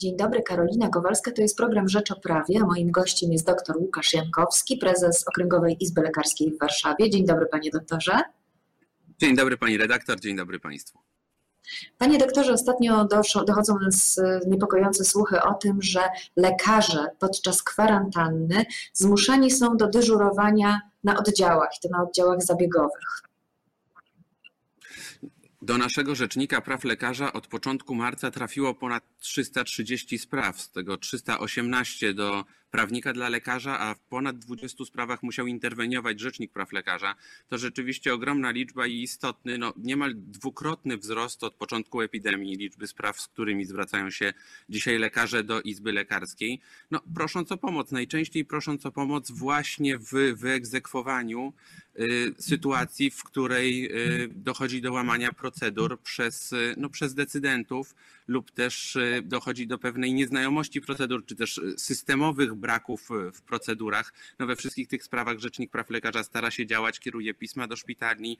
[0.00, 1.30] Dzień dobry, Karolina Kowalska.
[1.30, 5.76] To jest program Rzecz o Prawie, a moim gościem jest dr Łukasz Jankowski, prezes Okręgowej
[5.80, 7.10] Izby Lekarskiej w Warszawie.
[7.10, 8.20] Dzień dobry, panie doktorze.
[9.18, 10.98] Dzień dobry, pani redaktor, dzień dobry państwu.
[11.98, 13.08] Panie doktorze, ostatnio
[13.46, 16.00] dochodzą nas niepokojące słuchy o tym, że
[16.36, 23.22] lekarze podczas kwarantanny zmuszeni są do dyżurowania na oddziałach, i to na oddziałach zabiegowych.
[25.70, 32.14] Do naszego rzecznika praw lekarza od początku marca trafiło ponad 330 spraw, z tego 318
[32.14, 37.14] do prawnika dla lekarza, a w ponad 20 sprawach musiał interweniować rzecznik praw lekarza.
[37.48, 43.20] To rzeczywiście ogromna liczba i istotny, no niemal dwukrotny wzrost od początku epidemii liczby spraw,
[43.20, 44.32] z którymi zwracają się
[44.68, 46.60] dzisiaj lekarze do Izby Lekarskiej.
[46.90, 51.52] No prosząc o pomoc, najczęściej prosząc o pomoc właśnie w wyegzekwowaniu
[51.98, 53.92] y, sytuacji, w której
[54.24, 57.94] y, dochodzi do łamania procedur przez, y, no, przez decydentów
[58.30, 64.12] lub też dochodzi do pewnej nieznajomości procedur, czy też systemowych braków w procedurach.
[64.38, 68.38] No we wszystkich tych sprawach Rzecznik Praw Lekarza stara się działać, kieruje pisma do szpitali,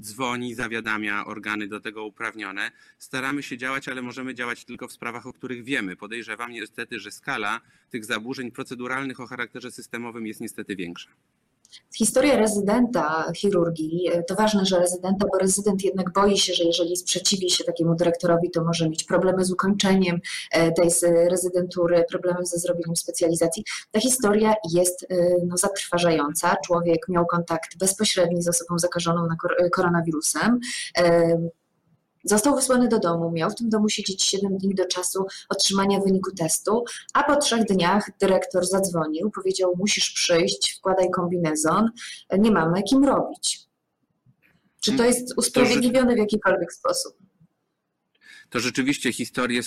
[0.00, 2.72] dzwoni, zawiadamia organy do tego uprawnione.
[2.98, 5.96] Staramy się działać, ale możemy działać tylko w sprawach, o których wiemy.
[5.96, 11.10] Podejrzewam niestety, że skala tych zaburzeń proceduralnych o charakterze systemowym jest niestety większa.
[11.96, 16.96] Historia rezydenta chirurgii e, to ważne, że rezydenta, bo rezydent jednak boi się, że jeżeli
[16.96, 20.20] sprzeciwi się takiemu dyrektorowi, to może mieć problemy z ukończeniem
[20.52, 20.88] e, tej
[21.30, 23.64] rezydentury, problemy ze zrobieniem specjalizacji.
[23.90, 26.56] Ta historia jest e, no, zatrważająca.
[26.66, 29.28] Człowiek miał kontakt bezpośredni z osobą zakażoną
[29.72, 30.60] koronawirusem
[32.24, 36.30] Został wysłany do domu, miał w tym domu siedzieć 7 dni do czasu otrzymania wyniku
[36.32, 41.90] testu, a po trzech dniach dyrektor zadzwonił, powiedział: Musisz przyjść, wkładaj kombinezon,
[42.38, 43.60] nie mamy kim robić.
[44.80, 47.16] Czy to jest usprawiedliwione w jakikolwiek sposób?
[48.50, 49.60] To rzeczywiście historie,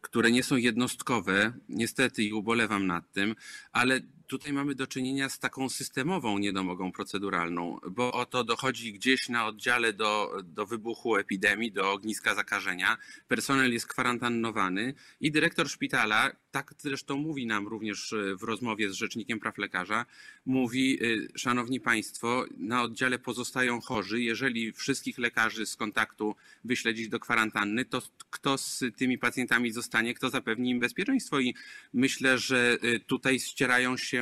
[0.00, 3.34] które nie są jednostkowe, niestety i ubolewam nad tym,
[3.72, 9.46] ale tutaj mamy do czynienia z taką systemową niedomogą proceduralną, bo oto dochodzi gdzieś na
[9.46, 12.98] oddziale do, do wybuchu epidemii, do ogniska zakażenia,
[13.28, 18.92] personel jest kwarantannowany i dyrektor szpitala, tak zresztą mówi nam również e, w rozmowie z
[18.92, 20.06] Rzecznikiem Praw Lekarza,
[20.46, 27.20] mówi, e, szanowni państwo, na oddziale pozostają chorzy, jeżeli wszystkich lekarzy z kontaktu wyśledzić do
[27.20, 31.40] kwarantanny, to kto z tymi pacjentami zostanie, kto zapewni im bezpieczeństwo?
[31.40, 31.54] I
[31.92, 34.13] myślę, że e, tutaj ścierają się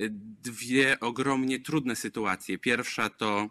[0.00, 0.10] Y,
[0.42, 2.58] dwie ogromnie trudne sytuacje.
[2.58, 3.50] Pierwsza to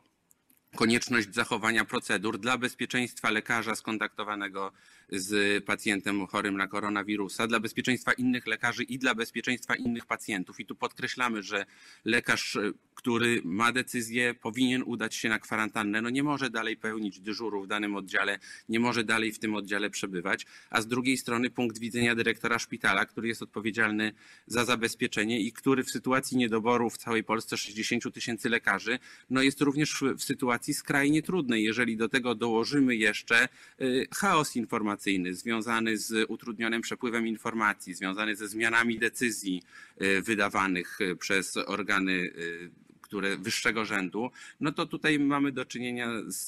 [0.75, 4.71] konieczność zachowania procedur dla bezpieczeństwa lekarza skontaktowanego
[5.11, 10.59] z pacjentem chorym na koronawirusa, dla bezpieczeństwa innych lekarzy i dla bezpieczeństwa innych pacjentów.
[10.59, 11.65] I tu podkreślamy, że
[12.05, 12.57] lekarz,
[12.95, 16.01] który ma decyzję, powinien udać się na kwarantannę.
[16.01, 18.39] No nie może dalej pełnić dyżuru w danym oddziale,
[18.69, 20.45] nie może dalej w tym oddziale przebywać.
[20.69, 24.13] A z drugiej strony punkt widzenia dyrektora szpitala, który jest odpowiedzialny
[24.47, 28.99] za zabezpieczenie i który w sytuacji niedoboru w całej Polsce 60 tysięcy lekarzy,
[29.29, 31.63] no jest również w sytuacji skrajnie trudnej.
[31.63, 33.49] Jeżeli do tego dołożymy jeszcze
[33.81, 39.63] y, chaos informacyjny, informacyjny, związany z utrudnionym przepływem informacji, związany ze zmianami decyzji
[40.01, 42.69] y, wydawanych y, przez organy y,
[43.09, 46.47] które wyższego rzędu, no to tutaj mamy do czynienia z,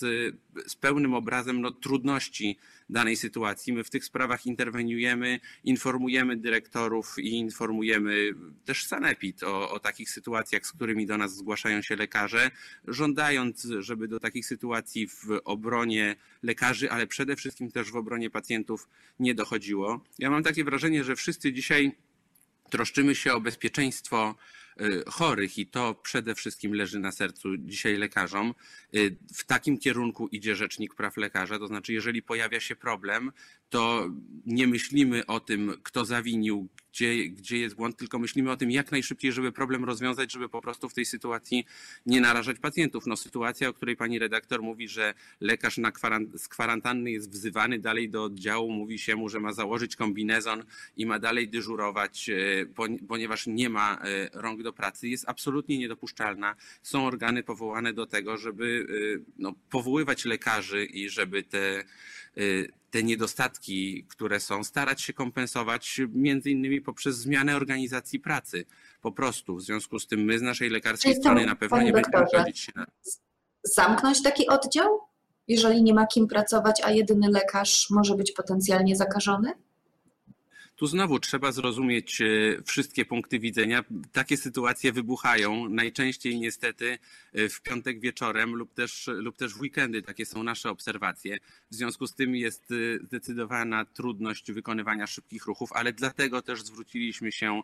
[0.68, 2.58] z pełnym obrazem no, trudności
[2.90, 3.74] danej sytuacji.
[3.74, 8.30] My w tych sprawach interweniujemy, informujemy dyrektorów i informujemy
[8.66, 12.52] też sanepid o, o takich sytuacjach, z którymi do nas zgłaszają się lekarze,
[12.88, 18.90] żądając, żeby do takich sytuacji w obronie lekarzy, ale przede wszystkim też w obronie pacjentów
[19.20, 20.04] nie dochodziło.
[20.20, 21.92] Ja mam takie wrażenie, że wszyscy dzisiaj
[22.72, 24.36] troszczymy się o bezpieczeństwo
[24.82, 28.54] Y, chorych i to przede wszystkim leży na sercu dzisiaj lekarzom.
[28.96, 33.32] Y, w takim kierunku idzie Rzecznik Praw Lekarza, to znaczy jeżeli pojawia się problem,
[33.70, 34.10] to
[34.46, 38.92] nie myślimy o tym, kto zawinił, gdzie, gdzie jest błąd, tylko myślimy o tym, jak
[38.92, 41.66] najszybciej, żeby problem rozwiązać, żeby po prostu w tej sytuacji
[42.06, 43.08] nie narażać pacjentów.
[43.08, 47.80] No, sytuacja, o której pani redaktor mówi, że lekarz na kwarant z kwarantanny jest wzywany
[47.80, 50.64] dalej do oddziału, mówi się mu, że ma założyć kombinezon
[50.98, 52.66] i ma dalej dyżurować, e,
[53.08, 56.56] ponieważ nie ma e, rąk do pracy, jest absolutnie niedopuszczalna.
[56.84, 58.88] Są organy powołane do tego, żeby
[59.20, 61.84] e, no, powoływać lekarzy i żeby te
[62.92, 68.66] te niedostatki, które są, starać się kompensować między innymi poprzez zmianę organizacji pracy.
[69.02, 69.56] Po prostu.
[69.56, 72.72] W związku z tym my z naszej lekarskiej strony na pewno nie będziemy godzić się
[72.76, 72.86] na...
[73.64, 75.00] Zamknąć taki oddział,
[75.48, 79.54] jeżeli nie ma kim pracować, a jedyny lekarz może być potencjalnie zakażony?
[80.82, 82.26] Tu znowu trzeba zrozumieć e,
[82.66, 83.84] wszystkie punkty widzenia.
[84.12, 87.00] Takie sytuacje wybuchają najczęściej niestety
[87.34, 90.02] e, w piątek wieczorem lub też, lub też w weekendy.
[90.02, 91.38] Takie są nasze obserwacje.
[91.72, 92.74] W związku z tym jest
[93.04, 97.62] zdecydowana trudność wykonywania szybkich ruchów, ale dlatego też zwróciliśmy się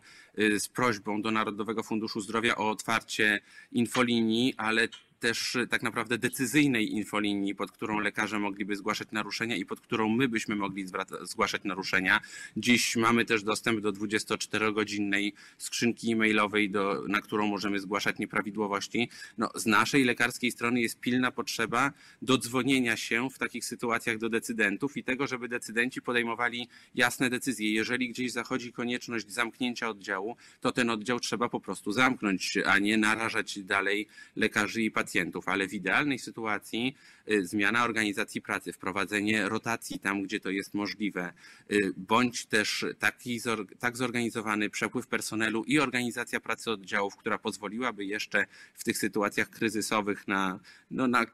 [0.58, 3.40] z prośbą do Narodowego Funduszu Zdrowia o otwarcie
[3.72, 4.88] infolinii, ale
[5.18, 10.08] też e, tak naprawdę decyzyjnej infolinii, pod którą lekarze mogliby zgłaszać naruszenia i pod którą
[10.08, 10.86] my byśmy mogli
[11.22, 12.20] zgłaszać naruszenia.
[12.56, 19.10] Dziś mamy też dostęp do 24-godzinnej skrzynki e-mailowej, do, na którą możemy zgłaszać nieprawidłowości.
[19.38, 21.92] No, z naszej lekarskiej strony jest pilna potrzeba
[22.22, 27.72] dodzwonienia się w takich sytuacjach do decydentów i tego, żeby decydenci podejmowali jasne decyzje.
[27.72, 32.96] Jeżeli gdzieś zachodzi konieczność zamknięcia oddziału, to ten oddział trzeba po prostu zamknąć, a nie
[32.96, 36.94] narażać dalej lekarzy i pacjentów pacjentów, ale w idealnej sytuacji
[37.30, 41.32] y, zmiana organizacji pracy, wprowadzenie rotacji tam, gdzie to jest możliwe,
[41.72, 43.40] y, bądź też taki,
[43.78, 50.28] tak zorganizowany przepływ personelu i organizacja pracy oddziałów, która pozwoliłaby jeszcze w tych sytuacjach kryzysowych
[50.28, 50.60] na,
[50.90, 51.26] no na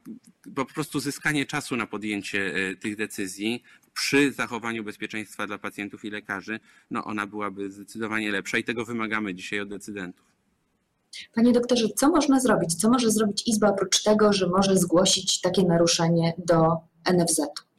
[0.54, 3.62] po prostu zyskanie czasu na podjęcie y, tych decyzji,
[3.94, 6.60] przy zachowaniu bezpieczeństwa dla pacjentów i lekarzy,
[6.90, 10.33] no ona byłaby zdecydowanie lepsza i tego wymagamy dzisiaj od decydentów.
[11.34, 12.74] Panie doktorze, co można zrobić?
[12.74, 16.76] Co może zrobić Izba oprócz tego, że może zgłosić takie naruszenie do
[17.12, 17.74] NFZ-u?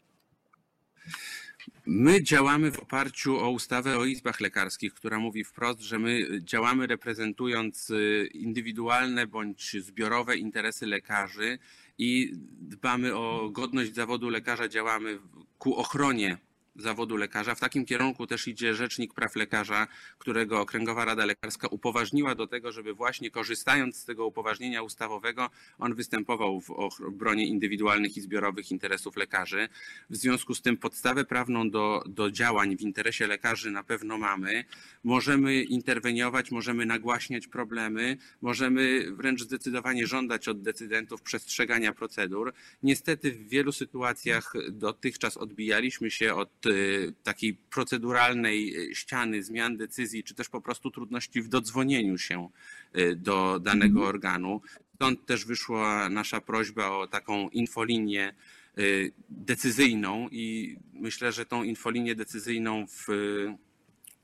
[1.88, 6.88] My działamy w oparciu o ustawę o izbach lekarskich, która mówi wprost, że my działamy
[6.88, 11.60] reprezentując y, indywidualne bądź zbiorowe interesy lekarzy
[11.98, 15.20] i dbamy o godność zawodu lekarza, działamy
[15.58, 16.38] ku ochronie
[16.76, 17.56] zawodu lekarza.
[17.56, 19.88] W takim kierunku też idzie Rzecznik Praw Lekarza,
[20.18, 25.50] którego Okręgowa Rada Lekarska upoważniła do tego, żeby właśnie korzystając z tego upoważnienia ustawowego,
[25.80, 29.70] on występował w obronie indywidualnych i zbiorowych interesów lekarzy.
[30.10, 34.66] W związku z tym podstawę prawną do, do działań w interesie lekarzy na pewno mamy.
[35.04, 42.54] Możemy interweniować, możemy nagłaśniać problemy, możemy wręcz zdecydowanie żądać od decydentów przestrzegania procedur.
[42.84, 46.65] Niestety w wielu sytuacjach dotychczas odbijaliśmy się od
[47.24, 52.50] takiej proceduralnej y, ściany zmian decyzji, czy też po prostu trudności w dodzwonieniu się
[52.98, 54.08] y, do danego mhm.
[54.08, 54.62] organu.
[54.96, 58.34] Stąd też wyszła nasza prośba o taką infolinię
[59.30, 63.08] decyzyjną i myślę, że tą infolinię decyzyjną w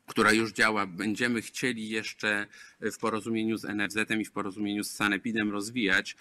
[0.05, 2.47] która już działa, będziemy chcieli jeszcze
[2.81, 6.15] w porozumieniu z NFZ-em i w porozumieniu z Sanepidem rozwijać.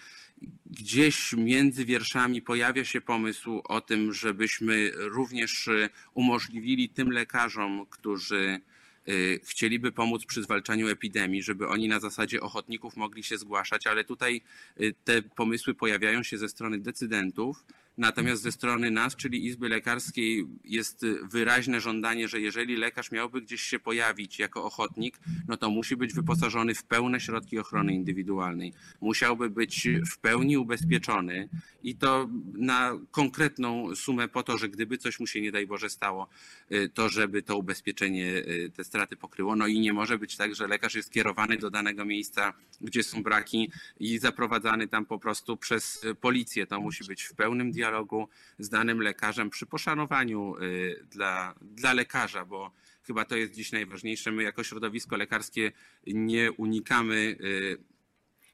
[0.67, 5.69] Gdzieś między wierszami pojawia się pomysł o tym, żebyśmy również
[6.15, 8.61] umożliwili tym lekarzom, którzy
[9.09, 14.05] y, chcieliby pomóc przy zwalczaniu epidemii, żeby oni na zasadzie ochotników mogli się zgłaszać, ale
[14.05, 14.41] tutaj
[14.81, 17.65] y, te pomysły pojawiają się ze strony decydentów
[17.99, 23.63] Natomiast ze strony nas, czyli Izby Lekarskiej, jest wyraźne żądanie, że jeżeli lekarz miałby gdzieś
[23.63, 28.73] się pojawić jako ochotnik, no to musi być wyposażony w pełne środki ochrony indywidualnej.
[29.01, 31.49] Musiałby być w pełni ubezpieczony
[31.83, 35.91] i to na konkretną sumę po to, że gdyby coś mu się nie daj Boże
[35.91, 36.29] stało,
[36.73, 39.57] y, to żeby to ubezpieczenie y, te straty pokryło.
[39.57, 43.23] No i nie może być tak, że lekarz jest kierowany do danego miejsca, gdzie są
[43.23, 43.71] braki
[44.01, 46.67] i zaprowadzany tam po prostu przez policję.
[46.67, 48.29] To musi być w pełnym dialogu dialogu
[48.59, 52.73] z danym lekarzem przy poszanowaniu y, dla, dla lekarza, bo
[53.03, 54.33] chyba to jest dziś najważniejsze.
[54.33, 55.73] My jako środowisko lekarskie
[56.07, 57.79] nie unikamy y,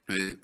[0.09, 0.37] y,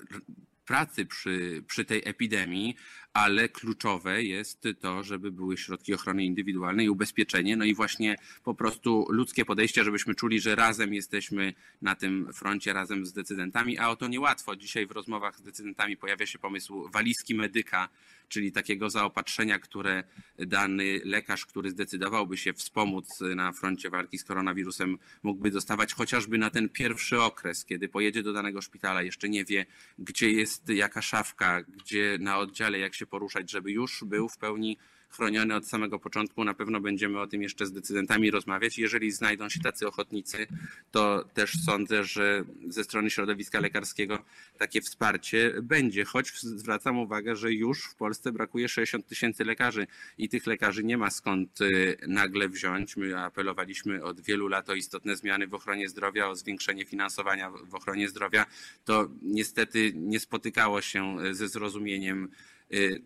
[0.64, 2.76] pracy przy, przy tej epidemii,
[3.12, 9.06] ale kluczowe jest to, żeby były środki ochrony indywidualnej, ubezpieczenie, no i właśnie po prostu
[9.08, 13.96] ludzkie podejście, żebyśmy czuli, że razem jesteśmy na tym froncie, razem z decydentami, a o
[13.96, 14.56] to niełatwo.
[14.56, 17.88] Dzisiaj w rozmowach z decydentami pojawia się pomysł walizki medyka,
[18.28, 20.04] czyli takiego zaopatrzenia, które
[20.38, 26.50] dany lekarz, który zdecydowałby się wspomóc na froncie walki z koronawirusem, mógłby dostawać chociażby na
[26.50, 29.66] ten pierwszy okres, kiedy pojedzie do danego szpitala, jeszcze nie wie,
[29.98, 34.78] gdzie jest jaka szafka, gdzie na oddziale, jak się poruszać, żeby już był w pełni
[35.14, 36.44] chroniony od samego początku.
[36.44, 38.78] Na pewno będziemy o tym jeszcze z decydentami rozmawiać.
[38.78, 40.46] Jeżeli znajdą się tacy ochotnicy,
[40.90, 44.24] to też sądzę, że ze strony środowiska lekarskiego
[44.58, 49.86] takie wsparcie będzie, choć zwracam uwagę, że już w Polsce brakuje 60 tysięcy lekarzy
[50.18, 52.96] i tych lekarzy nie ma skąd y, nagle wziąć.
[52.96, 57.74] My apelowaliśmy od wielu lat o istotne zmiany w ochronie zdrowia, o zwiększenie finansowania w
[57.74, 58.46] ochronie zdrowia.
[58.84, 62.28] To niestety nie spotykało się ze zrozumieniem Y,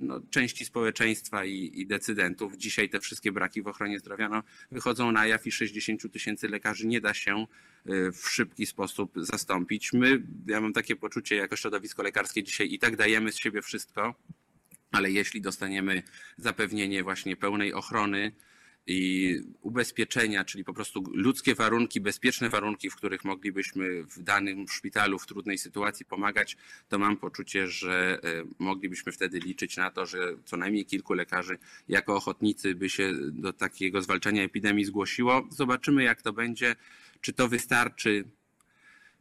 [0.00, 2.56] no, części społeczeństwa i, i, decydentów.
[2.56, 6.86] Dzisiaj te wszystkie braki w ochronie zdrowia no, wychodzą na jaw i 60 tysięcy lekarzy
[6.86, 7.46] nie da się
[7.88, 9.92] y, w szybki sposób zastąpić.
[9.92, 14.14] My, ja mam takie poczucie jako środowisko lekarskie dzisiaj i tak dajemy z siebie wszystko,
[14.92, 16.02] ale jeśli dostaniemy
[16.36, 18.32] zapewnienie właśnie pełnej ochrony,
[18.90, 25.18] i ubezpieczenia, czyli po prostu ludzkie warunki, bezpieczne warunki, w których moglibyśmy w danym szpitalu
[25.18, 26.56] w trudnej sytuacji pomagać,
[26.88, 31.58] to mam poczucie, że e, moglibyśmy wtedy liczyć na to, że co najmniej kilku lekarzy
[31.88, 35.48] jako ochotnicy by się do takiego zwalczania epidemii zgłosiło.
[35.50, 36.76] Zobaczymy, jak to będzie.
[37.20, 38.24] Czy to wystarczy?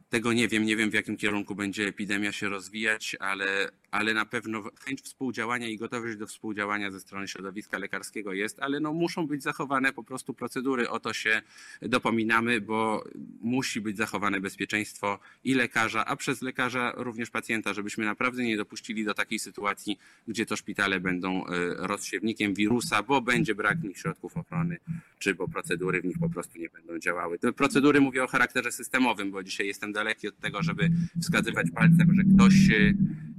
[0.08, 4.24] Tego nie wiem, nie wiem w jakim kierunku będzie epidemia się rozwijać, ale, ale na
[4.24, 9.26] pewno chęć współdziałania i gotowość do współdziałania ze strony środowiska lekarskiego jest, ale no muszą
[9.26, 10.88] być zachowane po prostu procedury.
[10.88, 11.42] O to się
[11.82, 13.04] dopominamy, bo
[13.40, 19.04] musi być zachowane bezpieczeństwo i lekarza, a przez lekarza również pacjenta, żebyśmy naprawdę nie dopuścili
[19.04, 23.98] do takiej sytuacji, gdzie to szpitale będą e, rozsiewnikiem wirusa, bo będzie brak w nich
[23.98, 24.76] środków ochrony,
[25.18, 27.38] czy bo procedury w nich po prostu nie będą działały.
[27.38, 30.90] Te procedury mówię o charakterze systemowym, bo dzisiaj jestem daleki od tego, żeby
[31.22, 32.54] wskazywać palcem, że ktoś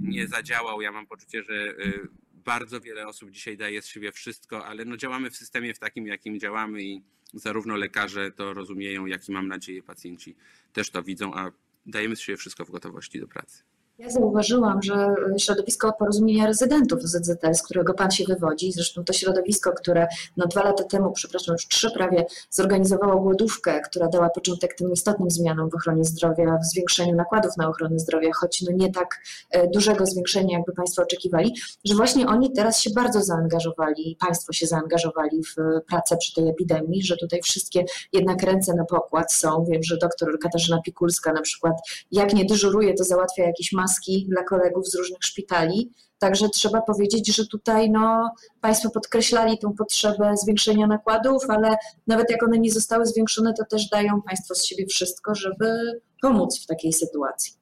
[0.02, 0.82] nie zadziałał.
[0.82, 4.98] Ja mam poczucie, że y, bardzo wiele osób dzisiaj daje z siebie wszystko, ale no
[4.98, 7.04] działamy w systemie w takim, jakim działamy i
[7.34, 10.36] zarówno lekarze to rozumieją, jak i mam nadzieję pacjenci
[10.74, 11.52] też to widzą, a
[11.86, 13.64] dajemy z siebie wszystko w gotowości do pracy.
[14.00, 19.72] Ja zauważyłam, że środowisko porozumienia rezydentów ZZT, z którego Pan się wywodzi, zresztą to środowisko,
[19.72, 24.92] które no dwa lata temu, przepraszam, już trzy prawie, zorganizowało głodówkę, która dała początek tym
[24.92, 29.22] istotnym zmianom w ochronie zdrowia, w zwiększeniu nakładów na ochronę zdrowia, choć no nie tak
[29.52, 34.68] e, dużego zwiększenia, jakby Państwo oczekiwali, że właśnie oni teraz się bardzo zaangażowali, Państwo się
[34.68, 39.66] zaangażowali w pracę przy tej epidemii, że tutaj wszystkie jednak ręce na pokład są.
[39.70, 41.74] Wiem, że doktor Katarzyna Pikulska na przykład,
[42.12, 45.92] jak nie dyżuruje, to załatwia jakieś masy maski dla kolegów z różnych szpitali.
[46.20, 51.78] Także trzeba powiedzieć, że tutaj no, Państwo podkreślali tą potrzebę zwiększenia nakładów, ale
[52.08, 56.64] nawet jak one nie zostały zwiększone, to też dają Państwo z siebie wszystko, żeby pomóc
[56.64, 57.54] w takiej sytuacji.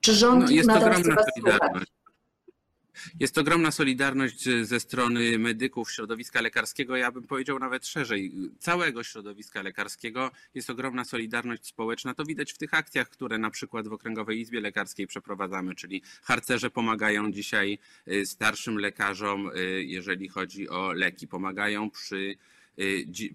[0.00, 1.26] Czy rząd no, nadal chce Was?
[3.20, 9.62] Jest ogromna solidarność ze strony medyków, środowiska lekarskiego, ja bym powiedział nawet szerzej, całego środowiska
[9.62, 10.30] lekarskiego.
[10.54, 12.14] Jest ogromna solidarność społeczna.
[12.14, 16.70] To widać w tych akcjach, które na przykład w Okręgowej Izbie Lekarskiej przeprowadzamy, czyli harcerze
[16.70, 22.36] pomagają dzisiaj y, starszym lekarzom, y, jeżeli chodzi o leki, pomagają przy Y,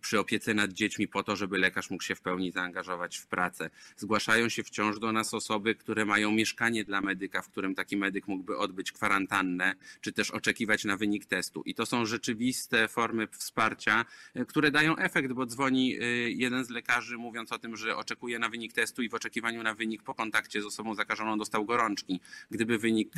[0.02, 3.70] przy opiece nad dziećmi po to, żeby lekarz mógł się w pełni zaangażować w pracę.
[3.98, 8.28] Zgłaszają się wciąż do nas osoby, które mają mieszkanie dla medyka, w którym taki medyk
[8.28, 11.64] mógłby odbyć kwarantannę, czy też oczekiwać na wynik testu.
[11.66, 14.06] I to są rzeczywiste formy wsparcia,
[14.38, 18.40] y, które dają efekt, bo dzwoni y, jeden z lekarzy mówiąc o tym, że oczekuje
[18.40, 22.20] na wynik testu i w oczekiwaniu na wynik po kontakcie z osobą zakażoną dostał gorączki.
[22.52, 23.14] Gdyby wynik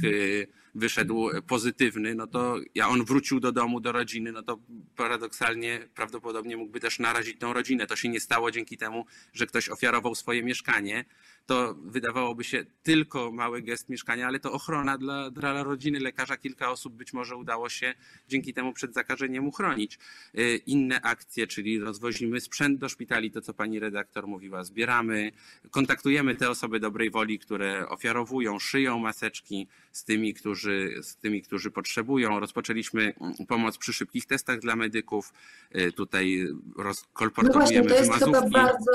[0.76, 4.60] wyszedł pozytywny, no to ja on wrócił do domu, do rodziny, no to
[4.96, 7.88] paradoksalnie prawdopodobnie prawdopodobnie mógłby też narazić tą rodzinę.
[7.88, 11.06] To się nie stało dzięki temu, że ktoś ofiarował swoje mieszkanie.
[11.46, 16.38] To wydawałoby się tylko mały gest mieszkania, ale to ochrona dla, dla rodziny lekarza.
[16.38, 17.94] Kilka osób być może udało się
[18.28, 20.00] dzięki temu przed zakażeniem uchronić.
[20.38, 25.32] Y, inne akcje, czyli rozwozimy sprzęt do szpitali, to co pani redaktor mówiła, zbieramy,
[25.72, 31.72] kontaktujemy te osoby dobrej woli, które ofiarowują, szyją maseczki z tymi, którzy, z tymi, którzy
[31.72, 32.40] potrzebują.
[32.40, 33.14] Rozpoczęliśmy
[33.48, 35.34] pomoc przy szybkich testach dla medyków.
[36.02, 36.48] Tutaj
[37.14, 38.92] kolportujemy No właśnie, to jest chyba bardzo,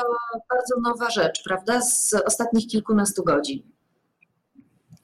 [0.50, 1.80] bardzo nowa rzecz, prawda?
[1.80, 3.62] Z ostatnich kilkunastu godzin.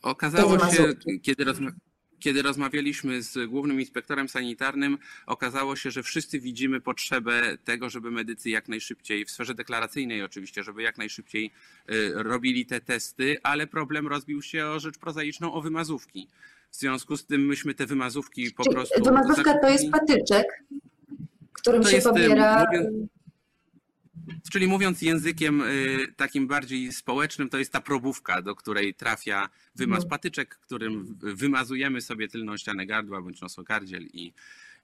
[0.02, 1.44] Okazało się, kiedy,
[2.18, 8.50] kiedy rozmawialiśmy z głównym inspektorem sanitarnym, okazało się, że wszyscy widzimy potrzebę tego, żeby medycy
[8.50, 11.50] jak najszybciej, w sferze deklaracyjnej oczywiście, żeby jak najszybciej
[11.90, 16.28] y, robili te testy, ale problem rozbił się o rzecz prozaiczną, o wymazówki.
[16.71, 19.04] W związku z tym myśmy te wymazówki po Czyli prostu.
[19.04, 20.47] Wymazówka to jest patyczek,
[21.52, 22.66] którym to się jest, y, pobiera.
[22.66, 23.09] Mówiąc,
[24.52, 30.02] Czyli mówiąc językiem y, takim bardziej społecznym, to jest ta probówka, do której trafia wymaz
[30.02, 30.09] no.
[30.09, 34.32] patyczek, którym wymazujemy sobie tylną ścianę gardła bądź nosokardziel i,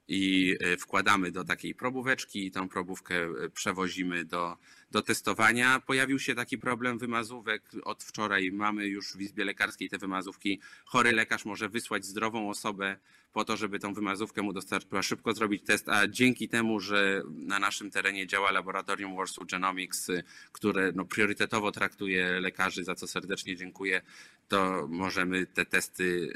[0.08, 4.56] i y, wkładamy do takiej probóweczki i tą probówkę y, przewozimy do,
[4.90, 5.80] do testowania.
[5.80, 7.62] Pojawił się taki problem wymazówek.
[7.84, 10.60] Od wczoraj mamy już w Izbie Lekarskiej te wymazówki.
[10.84, 12.96] Chory lekarz może wysłać zdrową osobę
[13.32, 17.58] po to, żeby tą wymazówkę mu dostarczyła, szybko zrobić test, a dzięki temu, że na
[17.58, 20.10] naszym terenie działa laboratorium Warsaw Genomics,
[20.52, 24.02] które no, priorytetowo traktuje lekarzy, za co serdecznie dziękuję,
[24.48, 26.32] to możemy te testy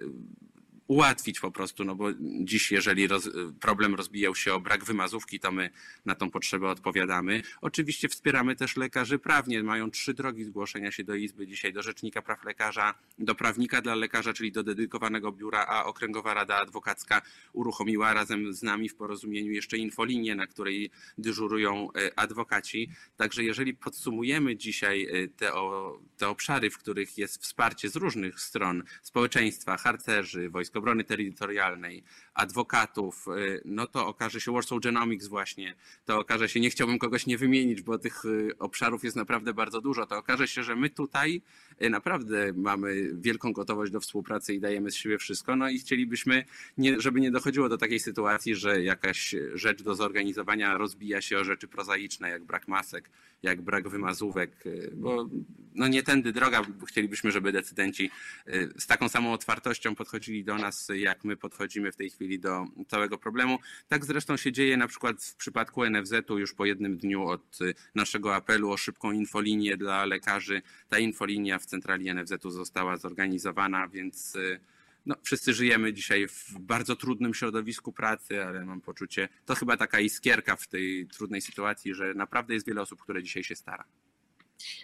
[0.93, 3.31] ułatwić po prostu, no bo dziś, jeżeli roz,
[3.61, 5.71] problem rozbijał się o brak wymazówki, to my
[6.05, 7.43] na tą potrzebę odpowiadamy.
[7.61, 9.63] Oczywiście wspieramy też lekarzy prawnie.
[9.63, 13.95] Mają trzy drogi zgłoszenia się do Izby dzisiaj, do Rzecznika Praw Lekarza, do prawnika dla
[13.95, 17.23] lekarza, czyli do dedykowanego biura, a Okręgowa Rada Adwokacka
[17.53, 22.91] uruchomiła razem z nami w porozumieniu jeszcze infolinię, na której dyżurują e, adwokaci.
[23.17, 28.41] Także jeżeli podsumujemy dzisiaj e, te, o, te obszary, w których jest wsparcie z różnych
[28.41, 32.03] stron społeczeństwa, harcerzy, wojskowych, Obrony Terytorialnej,
[32.35, 33.27] adwokatów,
[33.65, 35.75] no to okaże się Warsaw Genomics właśnie,
[36.05, 38.23] to okaże się, nie chciałbym kogoś nie wymienić, bo tych
[38.59, 41.43] obszarów jest naprawdę bardzo dużo, to okaże się, że my tutaj
[41.81, 46.45] naprawdę mamy wielką gotowość do współpracy i dajemy z siebie wszystko, no i chcielibyśmy,
[46.79, 51.45] nie, żeby nie dochodziło do takiej sytuacji, że jakaś rzecz do zorganizowania rozbija się o
[51.45, 53.11] rzeczy prozaiczne, jak brak masek,
[53.43, 54.51] jak brak wymazówek,
[54.93, 55.29] bo
[55.75, 56.63] no nie tędy droga.
[56.89, 58.11] Chcielibyśmy, żeby decydenci
[58.49, 62.65] y, z taką samą otwartością podchodzili do nas, jak my podchodzimy w tej chwili do
[62.89, 63.59] całego problemu.
[63.89, 67.75] Tak zresztą się dzieje na przykład w przypadku NFZ-u już po jednym dniu od y,
[67.95, 70.63] naszego apelu o szybką infolinię dla lekarzy.
[70.89, 74.61] Ta infolinia w centrali NFZ-u została zorganizowana, więc y,
[75.07, 80.01] no, wszyscy żyjemy dzisiaj w bardzo trudnym środowisku pracy, ale mam poczucie, to chyba taka
[80.01, 83.85] iskierka w tej trudnej sytuacji, że naprawdę jest wiele osób, które dzisiaj się stara.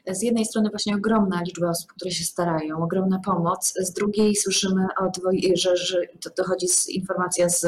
[0.07, 4.87] Z jednej strony właśnie ogromna liczba osób, które się starają, ogromna pomoc, z drugiej słyszymy,
[5.01, 5.21] od,
[5.55, 7.67] że, że to dochodzi z informacja z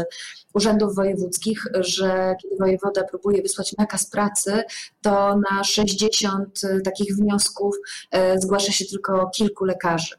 [0.54, 4.62] urzędów wojewódzkich, że kiedy wojewoda próbuje wysłać nakaz pracy,
[5.02, 7.76] to na 60 takich wniosków
[8.10, 10.14] e, zgłasza się tylko kilku lekarzy.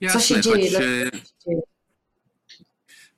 [0.00, 0.70] Jasne, Co się dzieje?
[0.70, 1.31] Choć...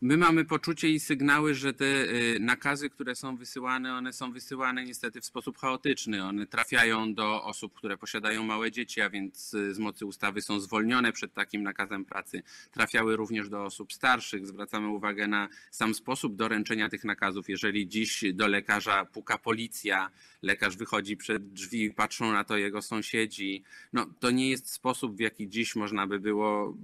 [0.05, 4.85] My mamy poczucie i sygnały, że te y, nakazy, które są wysyłane, one są wysyłane
[4.85, 6.25] niestety w sposób chaotyczny.
[6.25, 10.61] One trafiają do osób, które posiadają małe dzieci, a więc y, z mocy ustawy są
[10.61, 12.43] zwolnione przed takim nakazem pracy.
[12.71, 14.47] Trafiały również do osób starszych.
[14.47, 17.49] Zwracamy uwagę na sam sposób doręczenia tych nakazów.
[17.49, 20.11] Jeżeli dziś do lekarza puka policja,
[20.43, 25.21] lekarz wychodzi przed drzwi, patrzą na to jego sąsiedzi, no to nie jest sposób, w
[25.21, 26.77] jaki dziś można by było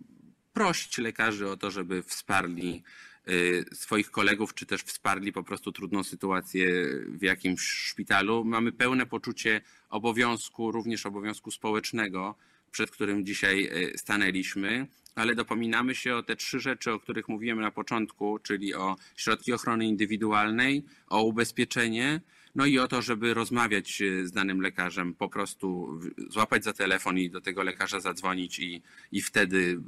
[0.52, 2.82] prosić lekarzy o to, żeby wsparli
[3.72, 6.66] swoich kolegów, czy też wsparli po prostu trudną sytuację
[7.08, 8.44] w jakimś szpitalu.
[8.44, 9.60] Mamy pełne poczucie
[9.90, 12.34] obowiązku, również obowiązku społecznego,
[12.70, 17.60] przed którym dzisiaj y, stanęliśmy, ale dopominamy się o te trzy rzeczy, o których mówiłem
[17.60, 22.20] na początku, czyli o środki ochrony indywidualnej, o ubezpieczenie
[22.54, 27.18] no i o to, żeby rozmawiać e, z danym lekarzem, po prostu złapać za telefon
[27.18, 29.80] i do tego lekarza zadzwonić i, i wtedy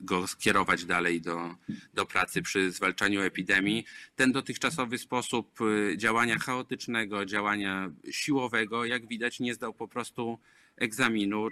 [0.00, 1.54] go skierować dalej do,
[1.94, 3.84] do pracy przy zwalczaniu epidemii.
[4.16, 10.38] Ten dotychczasowy sposób e, działania chaotycznego, działania siłowego, jak widać, nie zdał po prostu
[10.76, 11.48] egzaminu.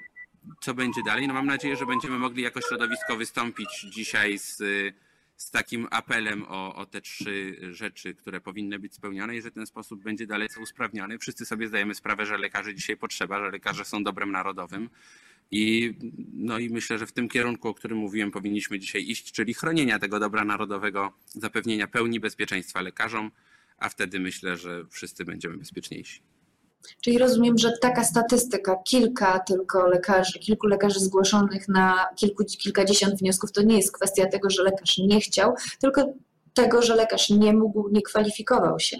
[0.60, 1.28] Co będzie dalej?
[1.28, 4.62] No mam nadzieję, że będziemy mogli jako środowisko wystąpić dzisiaj z
[5.40, 9.66] z takim apelem o, o te trzy rzeczy, które powinny być spełnione i że ten
[9.66, 11.18] sposób będzie dalece usprawniony.
[11.18, 14.90] Wszyscy sobie zdajemy sprawę, że lekarzy dzisiaj potrzeba, że lekarze są dobrem narodowym.
[15.50, 15.94] I,
[16.32, 19.98] no i myślę, że w tym kierunku, o którym mówiłem, powinniśmy dzisiaj iść, czyli chronienia
[19.98, 23.30] tego dobra narodowego, zapewnienia pełni bezpieczeństwa lekarzom,
[23.78, 26.20] a wtedy myślę, że wszyscy będziemy bezpieczniejsi.
[27.00, 33.52] Czyli rozumiem, że taka statystyka, kilka tylko lekarzy, kilku lekarzy zgłoszonych na kilku, kilkadziesiąt wniosków,
[33.52, 36.04] to nie jest kwestia tego, że lekarz nie chciał, tylko
[36.54, 38.96] tego, że lekarz nie mógł, nie kwalifikował się.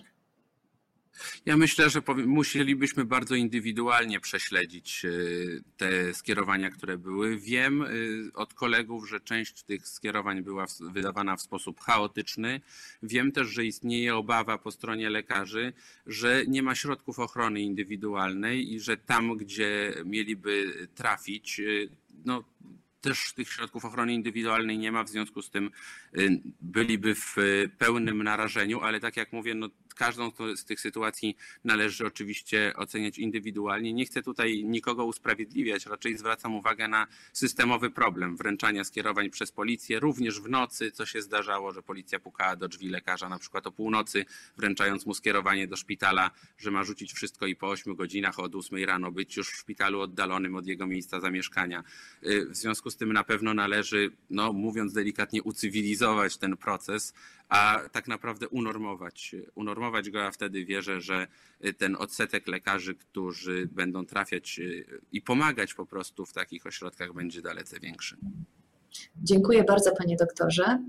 [1.46, 7.38] Ja myślę, że musielibyśmy bardzo indywidualnie prześledzić y, te skierowania, które były.
[7.38, 12.60] Wiem y, od kolegów, że część tych skierowań była wydawana w sposób chaotyczny.
[13.02, 15.72] Wiem też, że istnieje obawa po stronie lekarzy,
[16.06, 21.88] że nie ma środków ochrony indywidualnej i że tam, gdzie mieliby trafić, y,
[22.24, 22.44] no,
[23.00, 25.70] też tych środków ochrony indywidualnej nie ma, w związku z tym
[26.60, 27.36] byliby w
[27.78, 29.68] pełnym narażeniu, ale tak jak mówię, no
[30.00, 33.92] każdą z tych sytuacji należy oczywiście oceniać indywidualnie.
[33.92, 40.00] Nie chcę tutaj nikogo usprawiedliwiać, raczej zwracam uwagę na systemowy problem wręczania skierowań przez policję,
[40.00, 43.72] również w nocy, co się zdarzało, że policja pukała do drzwi lekarza na przykład o
[43.72, 44.24] północy,
[44.56, 48.84] wręczając mu skierowanie do szpitala, że ma rzucić wszystko i po 8 godzinach od 8
[48.84, 51.84] rano być już w szpitalu oddalonym od jego miejsca zamieszkania.
[52.24, 57.14] Y, w związku z tym na pewno należy, no mówiąc delikatnie, ucywilizować ten proces,
[57.48, 61.26] a tak naprawdę unormować, unormować go, a wtedy wierzę, że
[61.78, 67.42] ten odsetek lekarzy, którzy będą trafiać y, i pomagać po prostu w takich ośrodkach będzie
[67.42, 68.16] dalece większy.
[69.16, 70.82] Dziękuję bardzo panie doktorze.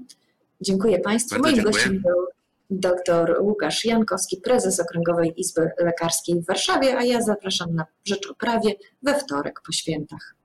[0.62, 1.30] Dziękuję państwu.
[1.30, 1.74] Bardzo Moim dziękuję.
[1.74, 2.28] gościem był
[2.72, 8.36] dr Łukasz Jankowski, prezes Okręgowej Izby Lekarskiej w Warszawie, a ja zapraszam na Rzecz o
[8.36, 10.36] Prawie we wtorek po świętach.